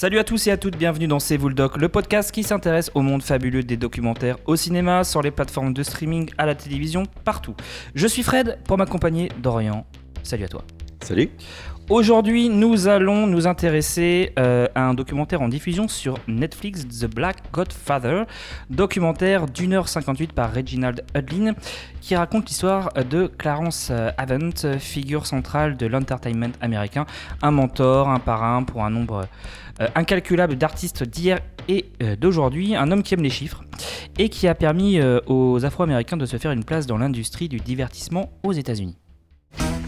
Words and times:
Salut 0.00 0.20
à 0.20 0.22
tous 0.22 0.46
et 0.46 0.52
à 0.52 0.56
toutes, 0.56 0.76
bienvenue 0.76 1.08
dans 1.08 1.18
C'est 1.18 1.36
vous 1.36 1.48
le 1.48 1.56
doc, 1.56 1.76
le 1.76 1.88
podcast 1.88 2.30
qui 2.30 2.44
s'intéresse 2.44 2.88
au 2.94 3.02
monde 3.02 3.20
fabuleux 3.20 3.64
des 3.64 3.76
documentaires 3.76 4.36
au 4.46 4.54
cinéma, 4.54 5.02
sur 5.02 5.22
les 5.22 5.32
plateformes 5.32 5.74
de 5.74 5.82
streaming, 5.82 6.30
à 6.38 6.46
la 6.46 6.54
télévision, 6.54 7.02
partout. 7.24 7.56
Je 7.96 8.06
suis 8.06 8.22
Fred 8.22 8.60
pour 8.62 8.78
m'accompagner 8.78 9.28
Dorian. 9.42 9.84
Salut 10.22 10.44
à 10.44 10.48
toi. 10.48 10.62
Salut. 11.02 11.30
Aujourd'hui, 11.90 12.50
nous 12.50 12.86
allons 12.86 13.26
nous 13.26 13.46
intéresser 13.46 14.34
euh, 14.38 14.66
à 14.74 14.82
un 14.82 14.92
documentaire 14.92 15.40
en 15.40 15.48
diffusion 15.48 15.88
sur 15.88 16.18
Netflix, 16.28 16.86
The 16.86 17.06
Black 17.06 17.38
Godfather, 17.50 18.24
documentaire 18.68 19.46
d'une 19.46 19.72
heure 19.72 19.88
58 19.88 20.34
par 20.34 20.52
Reginald 20.52 21.02
Hudlin, 21.16 21.54
qui 22.02 22.14
raconte 22.14 22.46
l'histoire 22.48 22.92
de 22.92 23.26
Clarence 23.26 23.88
euh, 23.90 24.10
Avant, 24.18 24.50
figure 24.78 25.26
centrale 25.26 25.78
de 25.78 25.86
l'entertainment 25.86 26.52
américain, 26.60 27.06
un 27.40 27.52
mentor, 27.52 28.10
un 28.10 28.20
parrain 28.20 28.64
pour 28.64 28.84
un 28.84 28.90
nombre 28.90 29.26
incalculable 29.94 30.56
d'artistes 30.56 31.04
d'hier 31.04 31.40
et 31.68 31.84
euh, 32.02 32.16
d'aujourd'hui, 32.16 32.74
un 32.74 32.90
homme 32.90 33.02
qui 33.02 33.14
aime 33.14 33.22
les 33.22 33.30
chiffres 33.30 33.64
et 34.18 34.28
qui 34.28 34.48
a 34.48 34.54
permis 34.54 35.00
euh, 35.00 35.20
aux 35.26 35.64
Afro-Américains 35.64 36.16
de 36.16 36.26
se 36.26 36.36
faire 36.38 36.50
une 36.50 36.64
place 36.64 36.86
dans 36.86 36.98
l'industrie 36.98 37.48
du 37.48 37.58
divertissement 37.58 38.30
aux 38.42 38.52
États-Unis. 38.52 38.96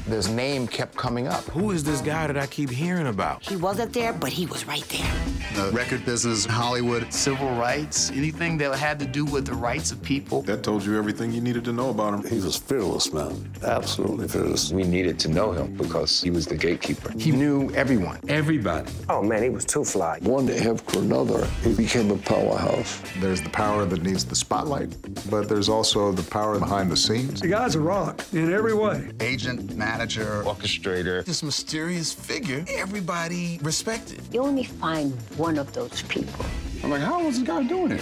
His 0.08 0.28
name 0.28 0.66
kept 0.66 0.96
coming 0.96 1.26
up. 1.28 1.44
Who 1.50 1.70
is 1.70 1.84
this 1.84 2.00
guy 2.00 2.26
that 2.26 2.36
I 2.36 2.46
keep 2.46 2.70
hearing 2.70 3.06
about? 3.06 3.42
He 3.46 3.56
wasn't 3.56 3.92
there, 3.92 4.12
but 4.12 4.30
he 4.30 4.46
was 4.46 4.66
right 4.66 4.84
there. 4.88 5.12
the 5.54 5.70
record 5.72 6.04
business, 6.04 6.44
Hollywood. 6.44 7.12
Civil 7.12 7.50
rights, 7.50 8.10
anything 8.10 8.58
that 8.58 8.74
had 8.76 8.98
to 9.00 9.06
do 9.06 9.24
with 9.24 9.46
the 9.46 9.54
rights 9.54 9.92
of 9.92 10.02
people. 10.02 10.42
That 10.42 10.62
told 10.62 10.84
you 10.84 10.98
everything 10.98 11.32
you 11.32 11.40
needed 11.40 11.64
to 11.66 11.72
know 11.72 11.90
about 11.90 12.14
him. 12.14 12.26
He 12.28 12.40
was 12.44 12.56
fearless, 12.56 13.12
man. 13.12 13.50
Absolutely 13.62 14.26
fearless. 14.28 14.72
We 14.72 14.82
needed 14.82 15.18
to 15.20 15.28
know 15.28 15.52
him 15.52 15.76
because 15.76 16.20
he 16.20 16.30
was 16.30 16.46
the 16.46 16.56
gatekeeper. 16.56 17.12
He 17.16 17.30
knew 17.30 17.70
everyone. 17.74 18.18
Everybody. 18.28 18.90
Oh 19.08 19.22
man, 19.22 19.42
he 19.42 19.50
was 19.50 19.64
too 19.64 19.84
fly. 19.84 20.18
One 20.22 20.46
day 20.46 20.58
after 20.58 20.98
another, 20.98 21.46
he 21.62 21.72
became 21.74 22.10
a 22.10 22.16
powerhouse. 22.16 23.00
There's 23.20 23.40
the 23.40 23.50
power 23.50 23.84
that 23.84 24.02
needs 24.02 24.24
the 24.24 24.34
spotlight, 24.36 24.90
but 25.30 25.48
there's 25.48 25.68
also 25.68 26.10
the 26.12 26.28
power 26.30 26.58
behind 26.58 26.90
the 26.90 26.96
scenes. 26.96 27.40
The 27.40 27.48
guy's 27.48 27.74
a 27.76 27.80
rock 27.80 28.24
in 28.32 28.52
every 28.52 28.74
way. 28.74 29.10
Agent, 29.20 29.76
manager, 29.76 29.99
Orchestrator. 30.46 31.22
This 31.24 31.42
mysterious 31.42 32.12
figure 32.12 32.64
everybody 32.78 33.58
respected. 33.62 34.20
You 34.32 34.40
only 34.42 34.64
find 34.64 35.12
one 35.36 35.58
of 35.58 35.72
those 35.72 36.02
people. 36.08 36.44
I'm 36.82 36.90
like, 36.90 37.02
how 37.02 37.22
was 37.22 37.38
this 37.38 37.46
guy 37.46 37.62
doing 37.68 37.92
it? 37.92 38.00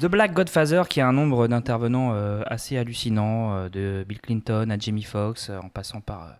The 0.00 0.06
Black 0.08 0.32
Godfather, 0.32 0.84
qui 0.88 1.00
a 1.00 1.08
un 1.08 1.12
nombre 1.12 1.46
d'intervenants 1.48 2.12
euh, 2.14 2.42
assez 2.46 2.78
hallucinant, 2.78 3.54
euh, 3.56 3.68
de 3.68 4.04
Bill 4.08 4.20
Clinton 4.20 4.70
à 4.70 4.78
Jamie 4.78 5.02
Foxx, 5.02 5.50
euh, 5.50 5.58
en 5.62 5.68
passant 5.68 6.00
par 6.00 6.22
euh, 6.22 6.30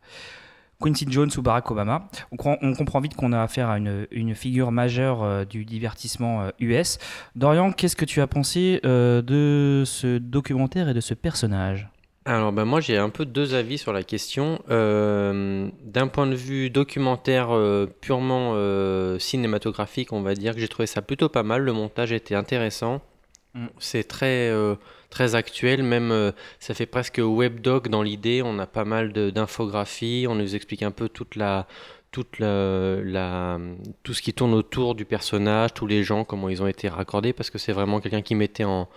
Quincy 0.80 1.06
Jones 1.10 1.28
ou 1.36 1.42
Barack 1.42 1.70
Obama. 1.70 2.08
On, 2.30 2.36
cro- 2.36 2.56
on 2.62 2.72
comprend 2.74 3.00
vite 3.00 3.16
qu'on 3.16 3.32
a 3.32 3.42
affaire 3.42 3.68
à 3.68 3.76
une, 3.78 4.06
une 4.12 4.34
figure 4.36 4.70
majeure 4.70 5.22
euh, 5.24 5.44
du 5.44 5.64
divertissement 5.64 6.42
euh, 6.42 6.50
US. 6.60 6.98
Dorian, 7.34 7.72
qu'est-ce 7.72 7.96
que 7.96 8.04
tu 8.04 8.20
as 8.22 8.28
pensé 8.28 8.80
euh, 8.86 9.20
de 9.22 9.82
ce 9.84 10.18
documentaire 10.18 10.88
et 10.88 10.94
de 10.94 11.00
ce 11.00 11.12
personnage? 11.14 11.88
Alors 12.28 12.52
ben 12.52 12.66
moi 12.66 12.80
j'ai 12.80 12.98
un 12.98 13.08
peu 13.08 13.24
deux 13.24 13.54
avis 13.54 13.78
sur 13.78 13.94
la 13.94 14.02
question. 14.02 14.60
Euh, 14.68 15.68
D'un 15.82 16.08
point 16.08 16.26
de 16.26 16.34
vue 16.34 16.68
documentaire 16.68 17.56
euh, 17.56 17.86
purement 18.02 18.52
euh, 18.54 19.18
cinématographique, 19.18 20.12
on 20.12 20.20
va 20.20 20.34
dire 20.34 20.52
que 20.52 20.60
j'ai 20.60 20.68
trouvé 20.68 20.86
ça 20.86 21.00
plutôt 21.00 21.30
pas 21.30 21.42
mal. 21.42 21.62
Le 21.62 21.72
montage 21.72 22.12
était 22.12 22.34
intéressant. 22.34 23.00
Mm. 23.54 23.68
C'est 23.78 24.04
très 24.04 24.52
très 25.08 25.36
actuel, 25.36 25.82
même 25.82 26.34
ça 26.60 26.74
fait 26.74 26.84
presque 26.84 27.18
webdoc 27.18 27.88
dans 27.88 28.02
l'idée. 28.02 28.42
On 28.44 28.58
a 28.58 28.66
pas 28.66 28.84
mal 28.84 29.10
d'infographies. 29.14 30.26
On 30.28 30.34
nous 30.34 30.54
explique 30.54 30.82
un 30.82 30.90
peu 30.90 31.08
toute 31.08 31.34
la 31.34 31.66
toute 32.10 32.38
la, 32.38 32.96
la- 33.04 33.58
tout 34.02 34.12
ce 34.12 34.20
qui 34.20 34.34
tourne 34.34 34.52
autour 34.52 34.94
du 34.94 35.06
personnage, 35.06 35.72
tous 35.72 35.86
les 35.86 36.04
gens, 36.04 36.24
comment 36.24 36.50
ils 36.50 36.62
ont 36.62 36.66
été 36.66 36.88
raccordés, 36.88 37.32
parce 37.34 37.50
que 37.50 37.58
c'est 37.58 37.72
vraiment 37.72 38.00
quelqu'un 38.00 38.22
qui 38.22 38.34
mettait 38.34 38.64
en, 38.64 38.88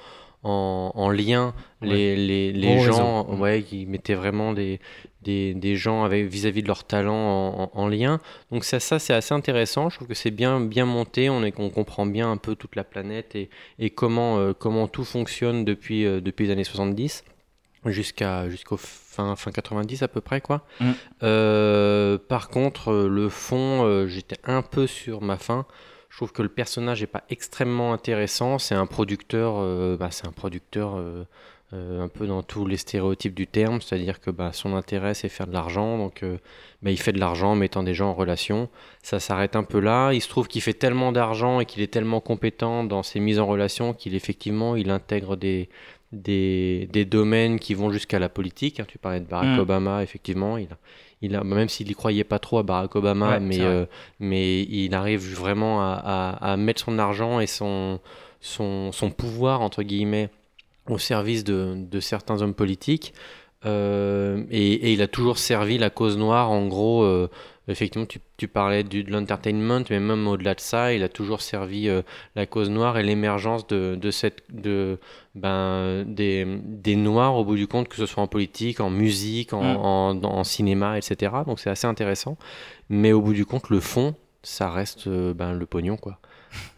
en, 0.44 0.92
en 0.96 1.10
lien 1.10 1.54
les, 1.82 2.16
les, 2.16 2.52
les 2.52 2.80
gens, 2.80 3.26
ouais, 3.38 3.62
qui 3.64 3.86
mettaient 3.86 4.16
vraiment 4.16 4.54
des, 4.54 4.80
des, 5.22 5.54
des 5.54 5.76
gens 5.76 6.08
vis-à-vis 6.08 6.64
de 6.64 6.68
leur 6.68 6.84
talent 6.84 7.14
en, 7.16 7.64
en- 7.64 7.72
en 7.74 7.88
lien. 7.88 8.20
Donc 8.52 8.64
ça, 8.64 8.80
ça 8.80 8.98
c'est 9.00 9.14
assez 9.14 9.34
intéressant. 9.34 9.90
Je 9.90 9.98
trouve 9.98 10.08
que 10.08 10.14
c'est 10.16 10.32
bien, 10.32 10.60
bien 10.60 10.86
monté. 10.86 11.30
On, 11.30 11.44
est, 11.44 11.54
on 11.60 11.70
comprend 11.70 12.06
bien 12.06 12.32
un 12.32 12.38
peu 12.38 12.56
toute 12.56 12.76
la 12.76 12.84
planète 12.84 13.36
et, 13.36 13.50
et 13.80 13.90
comment, 13.92 14.38
euh, 14.40 14.54
comment 14.58 14.88
tout 14.88 15.04
fonctionne 15.06 15.64
depuis, 15.64 16.06
euh, 16.06 16.22
depuis 16.22 16.46
les 16.48 16.52
années 16.54 16.64
70 16.64 17.24
jusqu'à 17.86 18.48
jusqu'au 18.48 18.78
fin, 18.78 19.36
fin 19.36 19.50
90 19.52 20.04
à 20.04 20.08
peu 20.08 20.22
près 20.22 20.40
quoi. 20.40 20.64
Mm. 20.80 20.92
Euh, 21.24 22.18
par 22.18 22.50
contre 22.50 22.94
le 22.94 23.28
fond 23.30 24.06
j'étais 24.08 24.38
un 24.44 24.62
peu 24.62 24.86
sur 24.88 25.22
ma 25.22 25.38
faim. 25.38 25.66
Je 26.12 26.18
trouve 26.18 26.34
que 26.34 26.42
le 26.42 26.50
personnage 26.50 27.00
n'est 27.00 27.08
pas 27.08 27.24
extrêmement 27.30 27.94
intéressant. 27.94 28.60
C'est 28.60 28.76
un 28.76 28.86
producteur, 28.86 29.56
euh, 29.60 29.96
bah, 29.98 30.10
c'est 30.12 30.28
un 30.28 30.34
producteur 30.34 30.98
euh, 31.74 32.02
un 32.04 32.08
peu 32.10 32.28
dans 32.28 32.44
tous 32.44 32.66
les 32.66 32.78
stéréotypes 32.78 33.34
du 33.34 33.48
terme, 33.48 33.80
c'est-à-dire 33.82 34.20
que 34.20 34.30
bah, 34.30 34.52
son 34.54 34.76
intérêt 34.76 35.14
c'est 35.14 35.30
faire 35.30 35.48
de 35.48 35.54
l'argent, 35.54 35.98
donc 35.98 36.22
euh, 36.24 36.38
bah, 36.82 36.92
il 36.92 37.00
fait 37.00 37.14
de 37.14 37.20
l'argent 37.20 37.52
en 37.52 37.56
mettant 37.56 37.82
des 37.84 37.94
gens 37.94 38.10
en 38.10 38.14
relation. 38.14 38.68
Ça 39.04 39.20
s'arrête 39.20 39.56
un 39.56 39.64
peu 39.64 39.80
là. 39.80 40.12
Il 40.14 40.22
se 40.22 40.28
trouve 40.30 40.48
qu'il 40.48 40.62
fait 40.62 40.74
tellement 40.74 41.12
d'argent 41.12 41.60
et 41.60 41.66
qu'il 41.66 41.82
est 41.82 41.88
tellement 41.94 42.20
compétent 42.20 42.84
dans 42.84 43.04
ses 43.04 43.20
mises 43.20 43.40
en 43.40 43.46
relation 43.48 43.94
qu'il 43.94 44.16
effectivement 44.16 44.76
il 44.76 44.90
intègre 44.90 45.36
des, 45.38 45.70
des, 46.12 46.90
des 46.92 47.06
domaines 47.06 47.58
qui 47.60 47.74
vont 47.74 47.90
jusqu'à 47.92 48.20
la 48.20 48.30
politique. 48.30 48.80
hein. 48.80 48.86
Tu 48.88 48.98
parlais 48.98 49.20
de 49.22 49.26
Barack 49.26 49.56
Mm. 49.58 49.60
Obama, 49.60 50.04
effectivement, 50.04 50.58
il 51.22 51.36
a, 51.36 51.44
même 51.44 51.70
s'il 51.70 51.90
y 51.90 51.94
croyait 51.94 52.24
pas 52.26 52.40
trop 52.40 52.58
à 52.58 52.64
Barack 52.64 52.96
Obama, 52.96 53.30
Ouais, 53.30 53.40
mais, 53.40 53.62
euh, 53.62 53.86
mais 54.20 54.64
il 54.64 54.94
arrive 54.94 55.22
vraiment 55.36 55.82
à, 55.82 55.94
à- 56.42 56.52
à 56.54 56.58
mettre 56.58 56.84
son 56.84 57.00
argent 57.00 57.40
et 57.40 57.48
son, 57.48 58.00
son, 58.42 58.92
son 58.92 59.10
pouvoir, 59.12 59.62
entre 59.62 59.84
guillemets, 59.84 60.30
au 60.90 60.98
service 60.98 61.44
de, 61.44 61.76
de 61.78 62.00
certains 62.00 62.42
hommes 62.42 62.54
politiques. 62.56 63.14
Euh, 63.66 64.44
et, 64.50 64.74
et 64.74 64.94
il 64.94 65.02
a 65.04 65.08
toujours 65.08 65.38
servi 65.38 65.78
la 65.78 65.92
cause 65.92 66.18
noire, 66.18 66.50
en 66.50 66.66
gros, 66.68 67.04
euh, 67.04 67.30
effectivement, 67.68 68.08
tu, 68.08 68.18
tu 68.38 68.48
parlais 68.48 68.84
du, 68.84 69.04
de 69.04 69.12
l'entertainment, 69.12 69.84
mais 69.92 70.00
même 70.00 70.28
au-delà 70.28 70.56
de 70.56 70.60
ça, 70.60 70.94
il 70.94 71.04
a 71.04 71.10
toujours 71.10 71.42
servi 71.42 71.88
euh, 71.88 72.02
la 72.36 72.48
cause 72.48 72.72
noire 72.72 72.98
et 72.98 73.04
l'émergence 73.04 73.68
de, 73.68 73.94
de 73.94 74.10
cette, 74.10 74.42
de, 74.50 74.98
ben, 75.36 76.04
des, 76.08 76.48
des 76.64 76.96
noirs, 76.96 77.36
au 77.36 77.46
bout 77.46 77.56
du 77.56 77.68
compte, 77.68 77.88
que 77.88 77.98
ce 77.98 78.08
soit 78.08 78.24
en 78.24 78.28
politique, 78.28 78.80
en 78.80 78.90
musique, 78.90 79.54
en, 79.54 79.62
Mm. 79.62 79.78
en, 79.78 80.24
en 80.24 80.44
cinéma, 80.44 80.98
etc. 80.98 81.32
Donc 81.46 81.60
c'est 81.60 81.70
assez 81.70 81.86
intéressant. 81.86 82.38
Mais 82.90 83.12
au 83.14 83.22
bout 83.22 83.34
du 83.34 83.46
compte, 83.46 83.70
le 83.70 83.80
fond, 83.80 84.16
ça 84.42 84.72
reste 84.72 85.08
ben, 85.08 85.54
le 85.54 85.66
pognon, 85.68 85.98
quoi. 85.98 86.18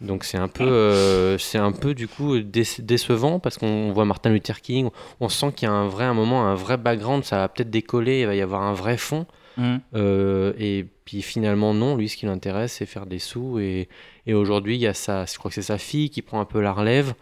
Donc 0.00 0.24
c'est 0.24 0.38
un 0.38 0.48
peu, 0.48 0.64
euh, 0.64 1.38
c'est 1.38 1.58
un 1.58 1.72
peu 1.72 1.94
du 1.94 2.08
coup 2.08 2.36
déce- 2.38 2.80
décevant 2.80 3.38
parce 3.38 3.58
qu'on 3.58 3.92
voit 3.92 4.04
Martin 4.04 4.30
Luther 4.30 4.60
King, 4.60 4.90
on 5.20 5.28
sent 5.28 5.52
qu'il 5.56 5.66
y 5.68 5.70
a 5.70 5.74
un 5.74 5.88
vrai, 5.88 6.04
un 6.04 6.14
moment, 6.14 6.46
un 6.46 6.54
vrai 6.54 6.76
background, 6.76 7.24
ça 7.24 7.38
va 7.38 7.48
peut-être 7.48 7.70
décoller, 7.70 8.20
il 8.20 8.26
va 8.26 8.34
y 8.34 8.40
avoir 8.42 8.62
un 8.62 8.74
vrai 8.74 8.96
fond. 8.96 9.26
Hmm. 9.56 9.76
Euh, 9.94 10.52
et 10.58 10.84
puis 11.04 11.22
finalement 11.22 11.74
non, 11.74 11.96
lui 11.96 12.08
ce 12.08 12.16
qui 12.16 12.26
l'intéresse 12.26 12.72
c'est 12.72 12.86
faire 12.86 13.06
des 13.06 13.20
sous 13.20 13.60
et, 13.60 13.88
et 14.26 14.34
aujourd'hui 14.34 14.74
il 14.74 14.80
y 14.80 14.86
a 14.88 14.94
sa, 14.94 15.26
je 15.26 15.38
crois 15.38 15.48
que 15.48 15.54
c'est 15.54 15.62
sa 15.62 15.78
fille 15.78 16.10
qui 16.10 16.22
prend 16.22 16.40
un 16.40 16.44
peu 16.44 16.60
la 16.60 16.72
relève. 16.72 17.14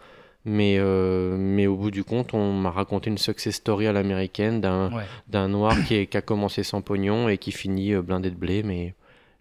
Mais, 0.45 0.75
euh, 0.77 1.37
mais 1.37 1.67
au 1.67 1.77
bout 1.77 1.89
du 1.89 2.03
compte, 2.03 2.33
on 2.33 2.51
m'a 2.51 2.69
raconté 2.69 3.09
une 3.09 3.17
success 3.17 3.55
story 3.55 3.87
à 3.87 3.93
l'américaine 3.93 4.59
d'un 4.59 4.91
Ouais. 4.91 5.47
noir 5.47 5.73
qui, 5.87 5.95
est- 5.95 6.05
qui 6.07 6.17
a 6.17 6.21
commencé 6.21 6.63
sans 6.63 6.81
pognon 6.81 7.29
et 7.29 7.37
qui 7.37 7.53
finit 7.53 7.93
blindé 7.95 8.29
de 8.29 8.35
blé. 8.35 8.61
Mais 8.61 8.93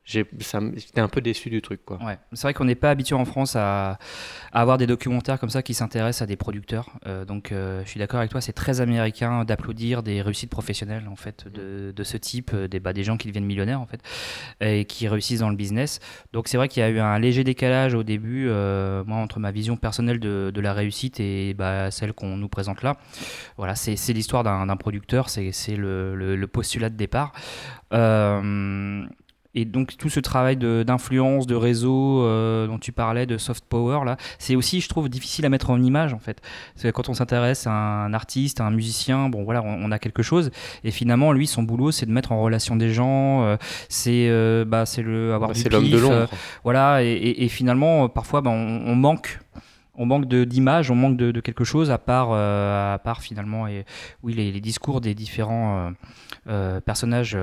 j'étais 0.04 1.00
un 1.00 1.08
peu 1.08 1.20
déçu 1.20 1.48
du 1.48 1.62
truc. 1.62 1.84
Quoi. 1.84 2.02
Ouais. 2.04 2.18
C'est 2.32 2.42
vrai 2.42 2.54
qu'on 2.54 2.64
n'est 2.64 2.74
pas 2.74 2.90
habitué 2.90 3.14
en 3.14 3.24
France 3.24 3.54
à, 3.56 3.98
avoir 4.52 4.76
des 4.78 4.86
documentaires 4.86 5.38
comme 5.38 5.50
ça 5.50 5.62
qui 5.62 5.74
s'intéressent 5.74 6.22
à 6.22 6.26
des 6.26 6.36
producteurs. 6.36 6.90
Euh, 7.06 7.24
donc 7.24 7.52
euh, 7.52 7.82
je 7.84 7.90
suis 7.90 8.00
d'accord 8.00 8.18
avec 8.18 8.30
toi, 8.30 8.40
c'est 8.40 8.52
très 8.52 8.80
américain 8.80 9.44
d'applaudir 9.44 10.02
des 10.02 10.20
réussites 10.20 10.50
professionnelles 10.50 11.06
en 11.08 11.16
fait 11.16 11.46
de, 11.48 11.92
de 11.94 12.04
ce 12.04 12.16
type, 12.16 12.50
euh, 12.52 12.68
des, 12.68 12.80
bah, 12.80 12.92
des 12.92 13.04
gens 13.04 13.16
qui 13.16 13.28
deviennent 13.28 13.44
millionnaires 13.44 13.80
en 13.80 13.86
fait 13.86 14.00
et 14.60 14.84
qui 14.84 15.06
réussissent 15.06 15.40
dans 15.40 15.50
le 15.50 15.56
business. 15.56 16.00
Donc 16.32 16.48
c'est 16.48 16.56
vrai 16.56 16.68
qu'il 16.68 16.82
y 16.82 16.84
a 16.84 16.90
eu 16.90 16.98
un 16.98 17.18
léger 17.18 17.44
décalage 17.44 17.94
au 17.94 18.02
début, 18.02 18.46
moi 18.48 19.18
entre 19.18 19.38
ma 19.38 19.50
vision 19.52 19.76
personnelle 19.76 20.18
de, 20.18 20.60
la 20.62 20.72
réussite 20.72 21.18
et 21.20 21.54
bah, 21.54 21.90
celle 21.90 22.12
qu'on 22.12 22.36
nous 22.36 22.48
présente 22.48 22.82
là. 22.82 22.96
Voilà, 23.56 23.74
c'est 23.74 24.12
l'histoire 24.12 24.42
d'un 24.44 24.76
producteur, 24.76 25.28
c'est 25.28 25.50
c'est 25.52 25.76
le, 25.76 26.14
le- 26.14 26.36
le 26.36 26.46
postulat 26.46 26.88
de 26.88 26.96
départ. 26.96 27.32
Et 29.54 29.66
donc 29.66 29.96
tout 29.98 30.08
ce 30.08 30.18
travail 30.18 30.56
de- 30.56 30.82
d'influence, 30.82 31.46
de, 31.46 31.54
réseau 31.54 32.22
euh, 32.24 32.66
dont 32.66 32.78
tu 32.78 32.90
parlais, 32.90 33.26
de 33.26 33.36
soft 33.36 33.64
power, 33.68 34.04
là, 34.06 34.16
c'est 34.38 34.56
aussi, 34.56 34.80
je 34.80 34.88
trouve, 34.88 35.10
difficile 35.10 35.44
à 35.44 35.50
mettre 35.50 35.68
en 35.68 35.82
image 35.82 36.14
en 36.14 36.18
fait. 36.18 36.40
Parce 36.74 36.84
que 36.84 36.88
quand 36.90 37.08
on 37.10 37.14
s'intéresse 37.14 37.66
à 37.66 37.72
un 37.72 38.14
artiste, 38.14 38.60
à 38.60 38.64
un 38.64 38.70
musicien, 38.70 39.28
bon 39.28 39.44
voilà, 39.44 39.62
on, 39.62 39.84
on 39.84 39.92
a 39.92 39.98
quelque 39.98 40.22
chose. 40.22 40.50
Et 40.84 40.90
finalement, 40.90 41.32
lui, 41.32 41.46
son 41.46 41.62
boulot, 41.64 41.90
c'est 41.92 42.06
de 42.06 42.12
mettre 42.12 42.32
en 42.32 42.40
relation 42.40 42.76
des 42.76 42.92
gens. 42.94 43.42
euh, 43.44 43.56
c'est 43.90 44.28
euh, 44.30 44.64
bah, 44.64 44.86
c'est 44.86 45.02
le 45.02 45.34
avoir 45.34 45.50
Bah, 45.50 45.54
c'est 45.56 45.68
l'homme 45.70 45.88
de 45.90 45.96
euh, 45.96 46.00
l'ombre. 46.00 46.28
voilà, 46.64 47.02
et, 47.04 47.08
et- 47.12 47.44
et 47.44 47.48
finalement, 47.48 48.04
euh, 48.04 48.08
parfois, 48.08 48.40
bah, 48.40 48.50
on, 48.50 48.82
on 48.86 48.94
manque 48.94 49.38
on 49.94 50.06
manque 50.06 50.26
d'image, 50.26 50.90
on 50.90 50.94
manque 50.94 51.16
de, 51.16 51.30
de 51.30 51.40
quelque 51.40 51.64
chose 51.64 51.90
à 51.90 51.98
part, 51.98 52.30
euh, 52.32 52.94
à 52.94 52.98
part 52.98 53.20
finalement, 53.20 53.66
et, 53.66 53.84
oui, 54.22 54.32
les, 54.34 54.60
discours 54.60 55.00
des 55.00 55.14
différents 55.14 55.86
euh, 55.86 55.90
euh, 56.48 56.80
personnages, 56.80 57.36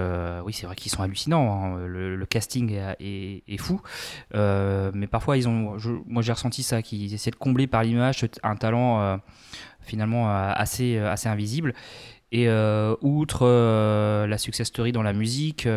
oui, 0.43 0.53
c'est 0.53 0.65
vrai 0.65 0.75
qu'ils 0.75 0.91
sont 0.91 1.03
hallucinants. 1.03 1.75
hein. 1.75 1.85
Le, 1.85 2.25
casting 2.25 2.71
est, 2.99 3.57
fou, 3.57 3.81
mais 4.33 5.07
parfois 5.07 5.37
ils 5.37 5.47
ont, 5.47 5.77
moi 6.05 6.21
j'ai 6.21 6.31
ressenti 6.31 6.63
ça, 6.63 6.81
qu'ils 6.81 7.13
essaient 7.13 7.31
de 7.31 7.35
combler 7.35 7.67
par 7.67 7.83
l'image 7.83 8.25
un 8.43 8.55
talent 8.55 9.19
finalement 9.81 10.29
assez, 10.31 10.97
assez 10.97 11.29
invisible. 11.29 11.73
Et 12.31 12.49
outre 13.01 14.25
la 14.27 14.37
success 14.37 14.67
story 14.67 14.91
dans 14.91 15.03
la 15.03 15.13
musique, 15.13 15.67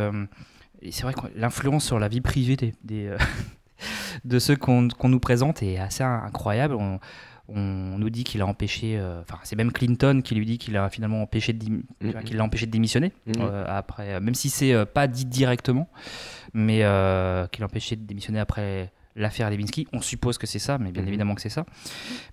c'est 0.91 1.03
vrai 1.03 1.15
que 1.15 1.21
l'influence 1.37 1.85
sur 1.85 1.99
la 1.99 2.09
vie 2.09 2.21
privée 2.21 2.57
des, 2.83 3.11
de 4.25 4.39
ceux 4.39 4.57
qu'on 4.57 4.89
nous 5.05 5.21
présente 5.21 5.63
est 5.63 5.79
assez 5.79 6.03
incroyable. 6.03 6.75
On, 6.75 6.99
on 7.49 7.99
nous 7.99 8.11
dit 8.11 8.25
qu'il 8.25 8.41
a 8.41 8.47
empêché, 8.47 8.97
euh, 8.99 9.21
enfin 9.23 9.39
c'est 9.43 9.57
même 9.57 9.73
Clinton 9.73 10.21
qui 10.23 10.35
lui 10.35 10.47
dit 10.47 10.59
qu'il 10.59 10.77
a 10.77 10.89
finalement 10.89 11.23
empêché 11.23 11.53
de, 11.53 11.83
qu'il 12.25 12.37
l'a 12.37 12.45
empêché 12.45 12.67
de 12.67 12.71
démissionner 12.71 13.13
euh, 13.39 13.65
après, 13.69 14.21
même 14.21 14.35
si 14.35 14.49
c'est 14.49 14.73
euh, 14.73 14.85
pas 14.85 15.07
dit 15.07 15.25
directement, 15.25 15.89
mais 16.55 16.81
euh, 16.83 17.47
qu'il 17.49 17.63
a 17.63 17.67
empêché 17.67 17.97
de 17.97 18.05
démissionner 18.07 18.39
après 18.39 18.93
l'affaire 19.17 19.51
Lewinsky. 19.51 19.87
On 19.93 20.01
suppose 20.01 20.39
que 20.39 20.47
c'est 20.47 20.59
ça, 20.59 20.79
mais 20.79 20.91
bien 20.93 21.03
Mhm. 21.03 21.09
évidemment 21.09 21.35
que 21.35 21.41
c'est 21.43 21.49
ça. 21.49 21.65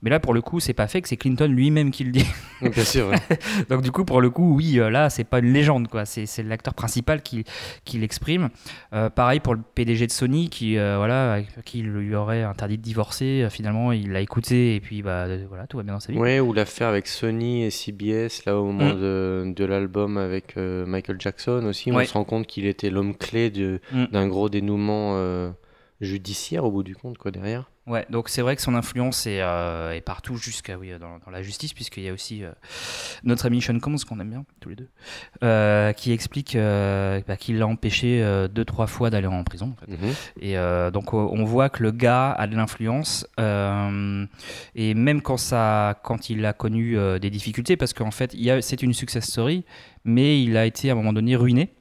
Mais 0.01 0.09
là 0.09 0.19
pour 0.19 0.33
le 0.33 0.41
coup 0.41 0.59
c'est 0.59 0.73
pas 0.73 0.87
fait, 0.87 1.01
que 1.01 1.07
c'est 1.09 1.17
Clinton 1.17 1.47
lui-même 1.47 1.91
qui 1.91 2.03
le 2.03 2.11
dit. 2.11 2.25
Bien 2.61 2.83
sûr, 2.83 3.07
ouais. 3.09 3.15
Donc 3.69 3.81
du 3.81 3.91
coup, 3.91 4.03
pour 4.05 4.21
le 4.21 4.29
coup, 4.29 4.55
oui, 4.55 4.79
euh, 4.79 4.89
là, 4.89 5.09
c'est 5.09 5.23
pas 5.23 5.39
une 5.39 5.53
légende, 5.53 5.87
quoi. 5.87 6.05
C'est, 6.05 6.25
l'acteur 6.43 6.73
principal 6.73 7.21
qui, 7.21 7.43
qui 7.85 7.97
l'exprime. 7.97 8.49
Euh, 8.93 9.09
pareil 9.09 9.39
pour 9.39 9.55
le 9.55 9.61
PDG 9.75 10.07
de 10.07 10.11
Sony, 10.11 10.49
qui, 10.49 10.77
euh, 10.77 10.97
voilà, 10.97 11.39
qui 11.65 11.81
lui 11.81 12.13
aurait 12.15 12.43
interdit 12.43 12.77
de 12.77 12.81
divorcer. 12.83 13.47
Finalement, 13.49 13.91
il 13.93 14.11
l'a 14.11 14.19
écouté 14.21 14.75
et 14.75 14.79
puis, 14.81 15.01
bah, 15.01 15.25
voilà, 15.47 15.67
tout 15.67 15.77
va 15.77 15.83
bien 15.83 15.93
dans 15.93 15.99
sa 15.99 16.11
vie. 16.11 16.17
Ouais, 16.17 16.39
ou 16.41 16.51
l'affaire 16.53 16.89
avec 16.89 17.07
Sony 17.07 17.63
et 17.63 17.69
CBS, 17.71 18.43
là 18.45 18.57
au 18.57 18.65
moment 18.65 18.93
Mm. 18.93 18.99
de, 18.99 19.53
de 19.55 19.65
l'album 19.65 20.17
avec 20.17 20.57
euh, 20.57 20.85
Michael 20.85 21.17
Jackson 21.19 21.63
aussi, 21.65 21.91
on 21.91 21.95
Ouais. 21.95 22.05
se 22.05 22.13
rend 22.13 22.23
compte 22.25 22.45
qu'il 22.47 22.65
était 22.65 22.89
l'homme 22.89 23.15
clé 23.15 23.49
Mm. 23.93 24.05
d'un 24.11 24.27
gros 24.27 24.49
dénouement 24.49 25.13
judiciaire 26.01 26.63
au 26.63 26.71
bout 26.71 26.83
du 26.83 26.95
compte, 26.95 27.17
quoi, 27.17 27.31
derrière. 27.31 27.69
Ouais, 27.89 28.05
donc 28.11 28.29
c'est 28.29 28.43
vrai 28.43 28.55
que 28.55 28.61
son 28.61 28.75
influence 28.75 29.25
est, 29.25 29.41
euh, 29.41 29.93
est 29.93 30.01
partout 30.01 30.37
jusqu'à 30.37 30.77
oui, 30.77 30.91
dans, 30.99 31.17
dans 31.25 31.31
la 31.31 31.41
justice, 31.41 31.73
puisqu'il 31.73 32.03
y 32.03 32.09
a 32.09 32.13
aussi 32.13 32.43
euh, 32.43 32.51
notre 33.23 33.47
ami 33.47 33.63
Sean 33.63 33.79
Combs, 33.79 33.97
qu'on 34.07 34.19
aime 34.19 34.29
bien, 34.29 34.45
tous 34.59 34.69
les 34.69 34.75
deux, 34.75 34.89
euh, 35.43 35.91
qui 35.93 36.11
explique 36.11 36.55
bah, 36.55 37.35
qu'il 37.37 37.57
l'a 37.57 37.65
empêché 37.65 38.23
deux, 38.53 38.63
trois 38.63 38.85
fois 38.85 39.09
d'aller 39.09 39.25
en 39.25 39.43
prison. 39.43 39.73
En 39.73 39.85
fait. 39.85 39.91
Mhm. 39.91 40.13
Et 40.39 40.91
donc 40.91 41.13
on 41.13 41.43
voit 41.45 41.69
que 41.69 41.81
le 41.81 41.91
gars 41.91 42.31
a 42.31 42.45
de 42.45 42.55
l'influence 42.55 43.27
et 43.39 44.93
même 44.93 45.21
quand 45.21 45.37
ça, 45.37 45.99
quand 46.03 46.29
il 46.29 46.45
a 46.45 46.53
connu 46.53 46.95
des 47.19 47.29
difficultés, 47.31 47.75
parce 47.75 47.93
qu'en 47.93 48.11
fait 48.11 48.35
c'est 48.61 48.83
une 48.83 48.93
success 48.93 49.25
story, 49.25 49.65
mais 50.03 50.43
il 50.43 50.57
a 50.57 50.65
été 50.67 50.89
à 50.89 50.93
un 50.93 50.95
moment 50.95 51.13
donné 51.13 51.35
ruiné. 51.35 51.73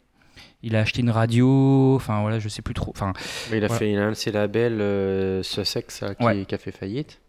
Il 0.63 0.75
a 0.75 0.81
acheté 0.81 1.01
une 1.03 1.11
radio, 1.11 1.95
enfin 1.95 2.21
voilà, 2.21 2.39
je 2.41 2.49
sais 2.49 2.63
plus 2.63 2.75
trop. 2.75 2.91
Enfin, 2.95 3.13
il 3.51 3.57
a 3.63 3.67
Voilà. 3.69 3.75
fait 3.79 3.91
il 3.93 3.99
a 3.99 4.07
un 4.07 4.11
de 4.11 4.15
ses 4.15 4.33
labels, 4.33 4.81
euh, 4.81 5.43
Sussex, 5.45 6.03
qui, 6.19 6.25
Ouais. 6.25 6.45
qui 6.45 6.55
a 6.55 6.59
fait 6.59 6.73
faillite. 6.73 7.21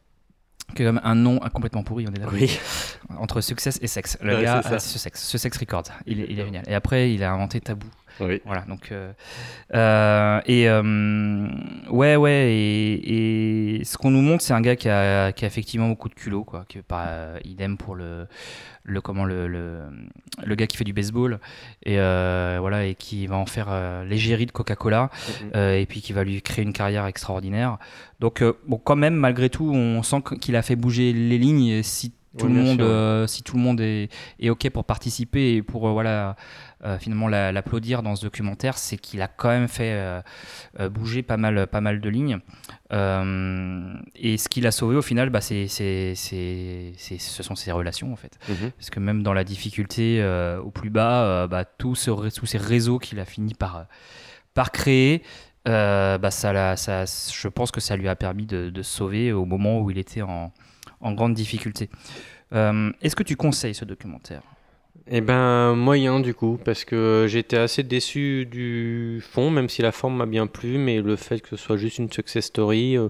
qui 0.75 0.83
même 0.83 0.99
un 1.03 1.15
nom 1.15 1.39
complètement 1.53 1.83
pourri, 1.83 2.05
on 2.07 2.11
est 2.13 2.19
d'accord. 2.19 2.33
Oui. 2.33 2.59
Entre 3.17 3.41
Success 3.41 3.79
et 3.81 3.87
Sex. 3.87 4.17
Le 4.21 4.35
Ouais, 4.35 4.43
gars, 4.43 4.61
c'est 4.63 4.79
Sussex, 4.79 5.27
Sussex 5.27 5.57
Records. 5.57 5.83
Il 6.05 6.21
est, 6.21 6.25
il 6.29 6.39
est 6.39 6.45
génial. 6.45 6.63
Et 6.67 6.73
après, 6.75 7.11
il 7.13 7.23
a 7.23 7.31
inventé 7.31 7.59
Tabou. 7.61 7.87
Oui. 8.19 8.42
Voilà, 8.45 8.62
donc. 8.68 8.92
euh, 8.92 9.12
euh, 9.74 10.42
et. 10.45 10.69
euh, 10.69 11.48
ouais, 11.89 12.16
ouais, 12.16 12.54
et, 12.54 13.77
et 13.80 13.83
ce 13.83 13.98
qu'on 13.98 14.12
nous 14.12 14.21
montre, 14.21 14.44
c'est 14.44 14.54
un 14.54 14.62
gars 14.62 14.75
qui 14.75 14.89
a, 14.89 15.31
qui 15.31 15.45
a 15.45 15.48
effectivement 15.48 15.89
beaucoup 15.89 16.10
de 16.10 16.13
culot, 16.16 16.44
quoi. 16.44 16.66
Que, 16.69 16.80
pas, 16.80 17.33
idem 17.45 17.77
pour 17.77 17.95
le. 17.95 18.27
Le, 18.86 19.01
comment, 19.01 19.24
le, 19.25 19.48
le, 19.48 19.81
le 20.44 20.56
gars 20.56 20.66
qui 20.66 20.75
fait 20.75 20.83
du 20.83 20.94
baseball 20.94 21.39
et 21.83 22.00
euh, 22.00 22.57
voilà 22.60 22.86
et 22.86 22.95
qui 22.95 23.27
va 23.27 23.36
en 23.36 23.45
faire 23.45 23.68
euh, 23.69 24.04
l'égérie 24.04 24.48
de 24.48 24.51
Coca-Cola 24.51 25.12
Mhm. 25.44 25.51
euh, 25.56 25.77
et 25.77 25.86
puis 25.86 26.01
qui 26.01 26.12
va 26.12 26.24
lui 26.24 26.42
créer 26.42 26.63
une 26.65 26.74
carrière 26.74 27.06
extraordinaire 27.06 27.77
donc 28.19 28.44
bon 28.68 28.77
quand 28.83 28.95
même 28.95 29.13
malgré 29.13 29.50
tout 29.51 29.69
on 29.72 30.01
sent 30.01 30.24
qu'il 30.42 30.56
a 30.56 30.63
fait 30.63 30.75
bouger 30.77 31.13
les 31.13 31.38
lignes 31.38 31.83
si 31.83 32.13
tout 32.37 32.45
Ouais, 32.45 32.51
le 32.51 32.55
bien 32.55 32.63
monde 32.63 32.77
sûr, 32.77 32.85
ouais. 32.85 32.91
euh, 32.91 33.27
si 33.27 33.41
tout 33.43 33.55
le 33.57 33.61
monde 33.63 33.81
est, 33.81 34.09
est 34.39 34.49
ok 34.49 34.69
pour 34.69 34.85
participer 34.85 35.55
et 35.55 35.61
pour 35.63 35.87
euh, 35.87 35.91
voilà 35.91 36.35
euh, 36.85 36.97
finalement 36.99 37.27
la- 37.27 37.51
l'applaudir 37.51 38.03
dans 38.03 38.15
ce 38.15 38.23
documentaire 38.23 38.77
c'est 38.77 38.97
qu'il 38.97 39.21
a 39.21 39.27
quand 39.27 39.49
même 39.49 39.67
fait 39.67 40.21
bouger 40.91 41.23
pas 41.23 41.37
mal 41.37 41.67
pas 41.67 41.81
mal 41.81 41.99
de 41.99 42.09
lignes 42.09 42.39
et 42.91 44.37
ce 44.37 44.47
qu'il 44.49 44.65
a 44.67 44.71
sauvé 44.71 44.95
au 44.95 45.01
final 45.01 45.29
bah, 45.29 45.41
c'est 45.41 45.67
ce 45.67 47.43
sont 47.43 47.55
ses 47.55 47.71
relations 47.71 48.11
en 48.13 48.15
fait 48.15 48.37
Mhm. 48.47 48.71
parce 48.77 48.89
que 48.89 48.99
même 48.99 49.23
dans 49.23 49.33
la 49.33 49.43
difficulté 49.43 50.23
au 50.63 50.71
plus 50.71 50.89
bas, 50.89 51.47
bah, 51.47 51.65
tout 51.65 51.95
ce 51.95 52.11
tous 52.29 52.45
ces 52.45 52.57
réseaux 52.57 52.99
qu'il 52.99 53.19
a 53.19 53.25
fini 53.25 53.53
par, 53.53 53.85
par 54.53 54.71
créer, 54.71 55.23
bah, 55.65 56.31
ça, 56.31 56.53
l'a- 56.53 56.77
ça, 56.77 57.05
je 57.05 57.47
pense 57.47 57.71
que 57.71 57.79
ça 57.81 57.95
lui 57.95 58.07
a 58.07 58.15
permis 58.15 58.45
de, 58.45 58.69
de 58.69 58.81
se 58.83 58.91
sauver 58.97 59.31
au 59.31 59.45
moment 59.45 59.79
où 59.81 59.91
il 59.91 59.97
était 59.97 60.21
en, 60.21 60.51
en 61.01 61.13
grande 61.13 61.34
difficulté. 61.34 61.90
Euh, 62.54 62.92
Est-ce 63.01 63.16
que 63.16 63.24
tu 63.24 63.36
conseilles 63.36 63.75
ce 63.75 63.86
documentaire? 63.86 64.42
Eh 65.12 65.22
ben, 65.22 65.74
moyen 65.75 66.19
du 66.19 66.34
coup, 66.36 66.60
parce 66.63 66.84
que 66.86 67.25
j'étais 67.28 67.57
assez 67.57 67.81
déçu 67.84 68.46
du 68.46 69.24
fond, 69.31 69.50
même 69.50 69.69
si 69.69 69.81
la 69.81 69.92
forme 69.92 70.18
m'a 70.18 70.25
bien 70.25 70.46
plu, 70.46 70.78
mais 70.78 71.01
le 71.01 71.16
fait 71.16 71.40
que 71.42 71.50
ce 71.50 71.56
soit 71.56 71.78
juste 71.78 71.98
une 71.98 72.12
success 72.12 72.46
story, 72.46 72.96
euh, 72.98 73.10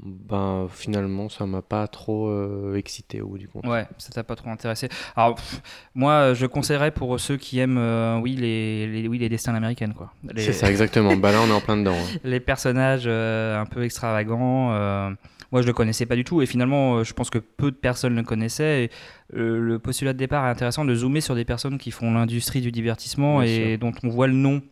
ben 0.00 0.66
finalement, 0.70 1.28
ça 1.28 1.46
m'a 1.46 1.62
pas 1.62 1.86
trop 1.86 2.28
euh, 2.28 2.74
excité 2.76 3.20
au 3.20 3.28
bout 3.28 3.38
du 3.38 3.46
compte. 3.48 3.64
Ouais, 3.66 3.86
ça 3.98 4.10
t'a 4.10 4.24
pas 4.24 4.34
trop 4.34 4.50
intéressé. 4.50 4.88
Alors, 5.14 5.36
pff, 5.36 5.60
moi, 5.94 6.34
je 6.34 6.46
conseillerais 6.46 6.90
pour 6.90 7.18
ceux 7.20 7.36
qui 7.36 7.60
aiment, 7.60 7.78
euh, 7.78 8.18
oui, 8.18 8.34
les, 8.34 8.86
les- 8.88 9.06
oui, 9.08 9.18
les 9.18 9.28
destins 9.28 9.54
américaines, 9.54 9.94
quoi. 9.94 10.12
Les- 10.34 10.42
C'est 10.42 10.52
ça, 10.52 10.68
exactement. 10.68 11.16
bah 11.16 11.30
là, 11.30 11.38
on 11.42 11.48
est 11.48 11.52
en 11.52 11.60
plein 11.60 11.76
dedans. 11.76 11.94
hein. 11.94 12.18
les 12.24 12.40
personnages 12.40 13.06
un 13.06 13.66
peu 13.66 13.84
extravagants. 13.84 15.14
Moi, 15.54 15.62
je 15.62 15.68
le 15.68 15.72
connaissais 15.72 16.04
pas 16.04 16.16
du 16.16 16.24
tout 16.24 16.42
et 16.42 16.46
finalement, 16.46 16.96
euh, 16.96 17.04
je 17.04 17.14
pense 17.14 17.30
que 17.30 17.38
peu 17.38 17.70
de 17.70 17.76
personnes 17.76 18.16
le 18.16 18.24
connaissaient. 18.24 18.86
Et, 18.86 18.90
euh, 19.36 19.60
le 19.60 19.78
postulat 19.78 20.12
de 20.12 20.18
départ 20.18 20.44
est 20.44 20.50
intéressant 20.50 20.84
de 20.84 20.92
zoomer 20.96 21.20
sur 21.20 21.36
des 21.36 21.44
personnes 21.44 21.78
qui 21.78 21.92
font 21.92 22.12
l'industrie 22.12 22.60
du 22.60 22.72
divertissement 22.72 23.38
Bien 23.38 23.48
et 23.48 23.68
sûr. 23.70 23.78
dont 23.78 23.92
on 24.02 24.08
voit 24.08 24.26
le 24.26 24.32
nom. 24.32 24.62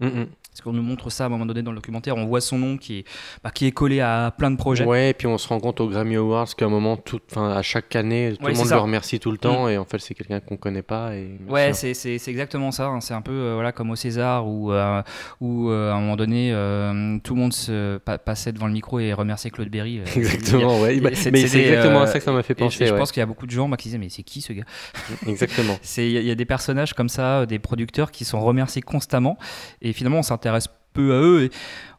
Mm, 0.00 0.06
mm. 0.06 0.26
Parce 0.50 0.60
qu'on 0.62 0.72
nous 0.72 0.82
montre 0.82 1.10
ça 1.10 1.24
à 1.24 1.26
un 1.26 1.30
moment 1.30 1.46
donné 1.46 1.62
dans 1.62 1.72
le 1.72 1.76
documentaire, 1.78 2.16
on 2.16 2.26
voit 2.26 2.40
son 2.40 2.58
nom 2.58 2.76
qui 2.76 2.98
est, 3.00 3.04
bah, 3.42 3.50
qui 3.50 3.66
est 3.66 3.72
collé 3.72 3.98
à 4.00 4.32
plein 4.38 4.52
de 4.52 4.56
projets. 4.56 4.84
Ouais, 4.84 5.10
et 5.10 5.12
puis 5.14 5.26
on 5.26 5.36
se 5.36 5.48
rend 5.48 5.58
compte 5.58 5.80
au 5.80 5.88
Grammy 5.88 6.14
Awards 6.14 6.46
qu'à 6.54 6.66
un 6.66 6.68
moment, 6.68 6.96
tout, 6.96 7.18
à 7.34 7.60
chaque 7.62 7.96
année, 7.96 8.34
tout 8.38 8.44
Ouais, 8.44 8.52
le 8.52 8.58
monde 8.58 8.66
ça. 8.68 8.74
Mm. 8.76 8.78
le 8.78 8.82
remercie 8.82 9.18
tout 9.18 9.32
le 9.32 9.38
temps, 9.38 9.68
et 9.68 9.76
en 9.78 9.84
fait, 9.84 9.98
c'est 9.98 10.14
quelqu'un 10.14 10.38
qu'on 10.38 10.56
connaît 10.56 10.82
pas. 10.82 11.16
Et 11.16 11.38
Ouais, 11.48 11.72
c'est 11.72 11.92
c'est- 11.94 12.18
c'est 12.18 12.30
exactement 12.30 12.70
ça. 12.70 12.86
hein. 12.86 13.00
C'est 13.00 13.14
un 13.14 13.20
peu 13.20 13.32
euh, 13.32 13.54
voilà, 13.54 13.72
comme 13.72 13.90
au 13.90 13.96
César 13.96 14.46
où, 14.46 14.70
euh, 14.72 15.02
où 15.40 15.70
euh, 15.70 15.90
à 15.90 15.94
un 15.96 16.00
moment 16.00 16.14
donné, 16.14 16.52
euh, 16.52 17.18
tout 17.24 17.34
le 17.34 17.40
monde 17.40 17.52
se 17.52 17.98
pa- 17.98 18.18
passait 18.18 18.52
devant 18.52 18.66
le 18.68 18.74
micro 18.74 19.00
et 19.00 19.12
remerciait 19.12 19.50
Claude 19.50 19.68
Berry. 19.70 19.98
euh, 19.98 20.04
Exactement, 20.16 20.80
ouais. 20.82 20.96
Et 20.96 21.00
Bah, 21.00 21.10
c'est- 21.14 21.32
mais 21.32 21.48
c'est 21.48 21.62
exactement 21.64 21.98
euh, 21.98 22.04
à 22.04 22.06
ça 22.06 22.18
que 22.20 22.24
ça 22.24 22.30
m'a 22.32 22.44
fait 22.44 22.54
Et 22.54 22.58
je- 22.58 22.64
penser. 22.64 22.86
je 22.86 22.92
ouais. 22.92 22.98
pense 22.98 23.10
qu'il 23.10 23.20
y 23.20 23.24
a 23.24 23.26
beaucoup 23.26 23.46
de 23.46 23.50
gens 23.50 23.68
bah, 23.68 23.76
qui 23.76 23.88
disaient 23.88 23.98
mais 23.98 24.08
c'est 24.08 24.22
qui 24.22 24.40
ce 24.40 24.52
gars? 24.52 24.64
Exactement. 25.26 25.76
Il 25.96 26.10
y, 26.10 26.16
a- 26.16 26.20
il 26.20 26.26
y 26.26 26.30
a 26.30 26.34
des 26.36 26.44
personnages 26.44 26.94
comme 26.94 27.08
ça, 27.08 27.44
des 27.46 27.58
producteurs 27.58 28.12
qui 28.12 28.24
sont 28.24 28.40
remerciés 28.40 28.82
constamment 28.82 29.36
et 29.84 29.92
finalement 29.92 30.18
on 30.18 30.22
s'intéresse 30.22 30.68
peu 30.92 31.12
à 31.14 31.20
eux. 31.20 31.50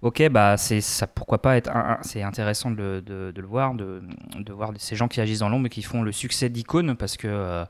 Ok, 0.01 0.27
bah 0.29 0.57
c'est 0.57 0.81
ça 0.81 1.05
pourquoi 1.07 1.41
pas 1.41 1.57
être 1.57 1.69
c'est 2.01 2.23
intéressant 2.23 2.71
de, 2.71 3.03
le- 3.07 3.45
voir, 3.45 3.73
de, 3.73 4.01
de 4.37 4.53
voir 4.53 4.71
ces 4.77 4.95
gens 4.95 5.07
qui 5.07 5.19
agissent 5.21 5.39
dans 5.39 5.49
l'ombre 5.49 5.67
et 5.67 5.69
qui 5.69 5.81
font 5.81 6.01
le 6.01 6.11
succès 6.11 6.49
d'icône 6.49 6.95
parce 6.95 7.17
que 7.17 7.65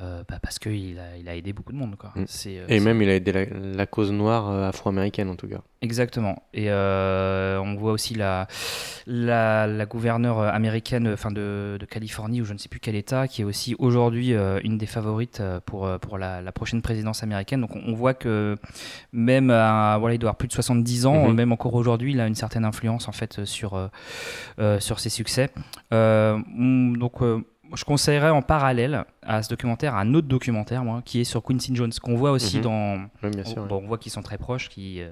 euh, 0.00 0.22
bah, 0.28 0.38
parce 0.42 0.58
que 0.58 0.68
il 0.70 0.98
a, 0.98 1.16
il 1.18 1.28
a 1.28 1.34
aidé 1.34 1.52
beaucoup 1.52 1.72
de 1.72 1.76
monde 1.78 1.96
quoi. 1.96 2.12
Mm. 2.14 2.24
Euh, 2.46 2.66
Et 2.68 2.80
même, 2.80 3.02
il 3.02 3.08
a 3.08 3.14
aidé 3.14 3.32
la, 3.32 3.44
la 3.46 3.86
cause 3.86 4.12
noire 4.12 4.48
euh, 4.50 4.68
afro-américaine, 4.68 5.28
en 5.28 5.36
tout 5.36 5.48
cas. 5.48 5.60
Exactement. 5.82 6.42
Et 6.54 6.70
on 6.70 7.76
voit 7.78 7.92
aussi 7.92 8.14
la, 8.14 8.46
la, 9.06 9.66
la 9.66 9.86
gouverneure 9.86 10.40
américaine 10.40 11.08
enfin 11.12 11.30
de, 11.30 11.76
de 11.78 11.86
Californie, 11.86 12.40
ou 12.42 12.44
je 12.44 12.52
ne 12.52 12.58
sais 12.58 12.68
plus 12.68 12.80
quel 12.80 12.96
État, 12.96 13.28
qui 13.28 13.42
est 13.42 13.44
aussi 13.44 13.76
aujourd'hui 13.78 14.34
une 14.64 14.76
des 14.76 14.86
favorites 14.86 15.40
pour, 15.66 15.88
pour 16.00 16.18
la, 16.18 16.42
la 16.42 16.52
prochaine 16.52 16.82
présidence 16.82 17.22
américaine. 17.22 17.60
Donc 17.60 17.76
on, 17.76 17.82
on 17.86 17.94
voit 17.94 18.14
que 18.14 18.56
même, 19.12 19.50
à, 19.50 19.98
voilà, 20.00 20.14
il 20.16 20.18
doit 20.18 20.30
avoir 20.30 20.36
plus 20.36 20.48
de 20.48 20.52
70 20.52 21.06
ans, 21.06 21.28
Mhm. 21.28 21.34
même 21.34 21.52
encore 21.52 21.74
aujourd'hui, 21.74 22.12
il 22.12 22.20
a 22.20 22.26
une 22.26 22.34
certaine 22.34 22.64
influence 22.64 23.06
en 23.08 23.12
fait 23.12 23.44
sur, 23.44 23.88
sur 24.80 24.98
ses 25.00 25.10
succès. 25.10 25.50
Mm, 25.92 26.96
donc 26.96 27.14
je 27.74 27.84
conseillerais 27.84 28.30
en 28.30 28.42
parallèle 28.42 29.04
à 29.22 29.42
ce 29.42 29.48
documentaire 29.50 29.94
un 29.94 30.14
autre 30.14 30.26
documentaire, 30.28 30.84
moi, 30.84 31.02
qui 31.04 31.20
est 31.20 31.24
sur 31.24 31.42
Quincy 31.42 31.74
Jones, 31.74 31.92
qu'on 32.02 32.16
voit 32.16 32.30
aussi 32.30 32.56
Mhm. 32.58 32.62
dans, 32.62 32.96
Ouais, 33.22 33.30
bien 33.30 33.44
sûr. 33.44 33.66
Bon, 33.66 33.82
on 33.84 33.86
voit 33.86 33.98
qu'ils 33.98 34.12
sont 34.12 34.22
très 34.22 34.38
proches, 34.38 34.68
qui, 34.68 35.00
euh, 35.02 35.10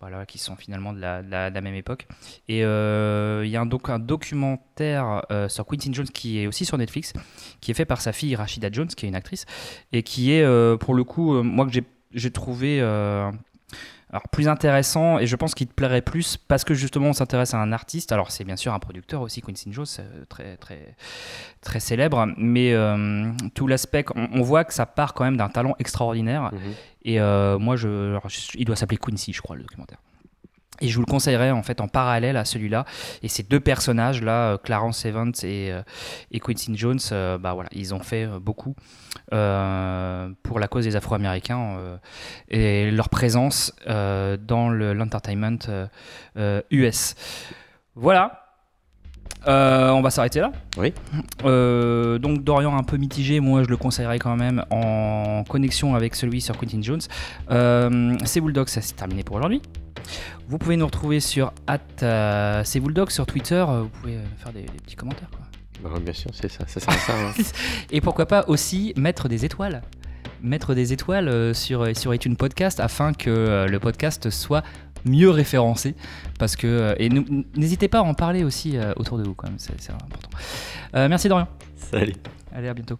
voilà, 0.00 0.24
qui 0.26 0.38
sont 0.38 0.54
finalement 0.56 0.92
de 0.92 1.00
la, 1.00 1.22
de 1.22 1.30
la- 1.30 1.50
de 1.50 1.54
la 1.54 1.60
même 1.60 1.74
époque. 1.74 2.06
Et 2.48 2.64
euh, 2.64 3.42
il 3.44 3.50
y 3.50 3.56
a 3.56 3.60
un, 3.60 3.66
donc 3.66 3.88
un 3.90 3.98
documentaire 3.98 5.22
euh, 5.30 5.48
sur 5.48 5.66
Quincy 5.66 5.92
Jones 5.92 6.06
qui 6.08 6.38
est 6.40 6.46
aussi 6.46 6.64
sur 6.64 6.78
Netflix, 6.78 7.12
qui 7.60 7.70
est 7.70 7.74
fait 7.74 7.84
par 7.84 8.00
sa 8.00 8.12
fille 8.12 8.34
Rashida 8.36 8.68
Jones, 8.70 8.88
qui 8.88 9.06
est 9.06 9.08
une 9.08 9.14
actrice, 9.14 9.44
et 9.92 10.02
qui 10.02 10.32
est 10.32 10.46
pour 10.78 10.94
le 10.94 11.04
coup, 11.04 11.42
moi 11.42 11.66
que 11.66 11.72
j'ai- 11.72 12.30
trouvé 12.30 12.80
alors 14.10 14.28
plus 14.28 14.48
intéressant 14.48 15.18
et 15.18 15.26
je 15.26 15.36
pense 15.36 15.54
qu'il 15.54 15.66
te 15.66 15.74
plairait 15.74 16.00
plus 16.02 16.36
parce 16.36 16.64
que 16.64 16.72
justement 16.74 17.08
on 17.08 17.12
s'intéresse 17.12 17.52
à 17.54 17.58
un 17.58 17.72
artiste. 17.72 18.10
Alors 18.12 18.30
c'est 18.30 18.44
bien 18.44 18.56
sûr 18.56 18.72
un 18.72 18.78
producteur 18.78 19.20
aussi, 19.20 19.42
Quincy 19.42 19.72
Jones, 19.72 19.86
euh, 20.00 20.24
très 20.28 20.56
très 20.56 20.94
très 21.60 21.80
célèbre, 21.80 22.26
mais 22.36 22.72
euh, 22.72 23.30
tout 23.54 23.66
l'aspect, 23.66 24.04
on, 24.14 24.28
on 24.32 24.42
voit 24.42 24.64
que 24.64 24.72
ça 24.72 24.86
part 24.86 25.12
quand 25.14 25.24
même 25.24 25.36
d'un 25.36 25.48
talent 25.50 25.74
extraordinaire. 25.78 26.50
Mhm. 26.52 26.60
Et 27.04 27.20
euh, 27.20 27.58
moi, 27.58 27.76
je, 27.76 28.10
alors, 28.10 28.28
je- 28.28 28.56
il 28.56 28.64
doit 28.64 28.76
s'appeler 28.76 28.98
Quincy, 28.98 29.32
je 29.32 29.40
crois, 29.40 29.56
le 29.56 29.62
documentaire. 29.62 29.98
Et 30.80 30.88
je 30.88 30.94
vous 30.94 31.02
le 31.02 31.10
conseillerais 31.10 31.50
en 31.50 31.62
fait 31.62 31.80
en 31.80 31.88
parallèle 31.88 32.36
à 32.36 32.44
celui-là. 32.44 32.84
Et 33.22 33.28
ces 33.28 33.42
deux 33.42 33.60
personnages 33.60 34.22
là, 34.22 34.52
euh, 34.52 34.56
Clarence 34.58 35.04
Evans 35.04 35.32
et, 35.42 35.72
euh, 35.72 35.82
et 36.30 36.40
Quincy 36.40 36.76
Jones, 36.76 36.98
euh, 37.12 37.38
bah 37.38 37.54
voilà, 37.54 37.68
ils 37.72 37.94
ont 37.94 38.00
fait 38.00 38.26
beaucoup 38.40 38.74
euh, 39.32 40.28
pour 40.42 40.58
la 40.58 40.68
cause 40.68 40.84
des 40.84 40.96
Afro-Américains 40.96 41.76
euh, 41.78 41.96
et 42.48 42.90
leur 42.90 43.08
présence 43.08 43.74
euh, 43.88 44.36
dans 44.36 44.68
le- 44.70 44.92
l'entertainment 44.94 45.58
US. 46.70 47.14
Voilà. 47.94 48.44
Euh, 49.46 49.90
on 49.90 50.00
va 50.02 50.10
s'arrêter 50.10 50.40
là. 50.40 50.50
Oui. 50.76 50.92
Euh, 51.44 52.18
donc 52.18 52.42
Dorian 52.42 52.76
un 52.76 52.82
peu 52.82 52.96
mitigé, 52.96 53.38
moi 53.40 53.62
je 53.62 53.68
le 53.68 53.76
conseillerais 53.76 54.18
quand 54.18 54.34
même 54.36 54.64
en 54.70 55.44
connexion 55.48 55.94
avec 55.94 56.16
celui 56.16 56.40
sur 56.40 56.56
Quentin 56.58 56.82
Jones. 56.82 57.00
Euh, 57.50 58.16
c'est 58.24 58.40
Bulldog, 58.40 58.68
ça 58.68 58.80
c'est 58.80 58.94
terminé 58.96 59.22
pour 59.22 59.36
aujourd'hui. 59.36 59.62
Vous 60.48 60.58
pouvez 60.58 60.76
nous 60.76 60.86
retrouver 60.86 61.20
sur 61.20 61.52
at, 61.66 61.78
euh, 62.02 62.64
sur 62.64 63.26
Twitter. 63.26 63.54
euh, 63.68 63.82
Vous 63.82 63.88
pouvez 63.88 64.16
euh, 64.16 64.24
faire 64.38 64.52
des, 64.52 64.62
des 64.62 64.78
petits 64.84 64.96
commentaires. 64.96 65.30
quoi. 65.30 65.40
Bah, 65.90 65.98
bien 66.00 66.12
sûr, 66.12 66.30
c'est 66.34 66.50
ça, 66.50 66.66
ça 66.66 66.80
sert 66.80 66.90
à 66.92 66.96
ça. 66.98 67.12
hein. 67.14 67.32
Et 67.90 68.00
pourquoi 68.00 68.26
pas 68.26 68.44
aussi 68.48 68.92
mettre 68.96 69.28
des 69.28 69.44
étoiles 69.44 69.82
Mettre 70.42 70.74
des 70.74 70.92
étoiles 70.92 71.54
sur, 71.54 71.96
sur 71.96 72.14
iTunes 72.14 72.36
Podcast 72.36 72.78
afin 72.80 73.12
que 73.12 73.66
le 73.68 73.80
podcast 73.80 74.30
soit 74.30 74.62
mieux 75.04 75.30
référencé. 75.30 75.94
Parce 76.38 76.54
que, 76.54 76.94
et 76.98 77.08
n'hésitez 77.56 77.88
pas 77.88 77.98
à 77.98 78.02
en 78.02 78.14
parler 78.14 78.44
aussi 78.44 78.76
autour 78.96 79.18
de 79.18 79.24
vous, 79.24 79.34
quand 79.34 79.48
même, 79.48 79.58
c'est 79.58 79.80
c'est 79.80 79.90
important. 79.92 80.30
Euh, 80.94 81.08
merci 81.08 81.28
Dorian. 81.28 81.48
Salut. 81.76 82.14
Allez, 82.52 82.68
à 82.68 82.74
bientôt. 82.74 82.98